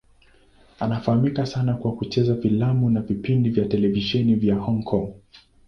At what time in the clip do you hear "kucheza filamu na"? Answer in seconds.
1.95-3.01